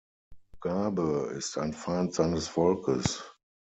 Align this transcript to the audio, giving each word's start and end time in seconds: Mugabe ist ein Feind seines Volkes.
Mugabe 0.53 1.29
ist 1.37 1.59
ein 1.59 1.73
Feind 1.73 2.15
seines 2.15 2.47
Volkes. 2.47 3.23